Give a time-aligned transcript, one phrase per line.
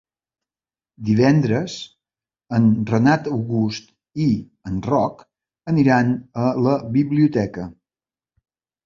[1.09, 1.73] Divendres
[2.57, 3.91] en Renat August
[4.23, 4.25] i
[4.71, 5.21] en Roc
[5.73, 6.11] aniran
[6.45, 7.69] a la biblioteca.